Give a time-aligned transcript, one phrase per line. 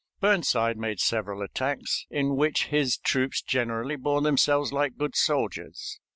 [0.19, 5.99] Burnside made several attacks, in which his troops generally bore themselves like good soldiers.